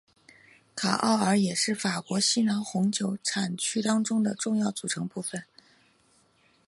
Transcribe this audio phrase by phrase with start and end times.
[0.75, 5.43] 卡奥尔也是法国西南红酒产区当中的重要组成部分。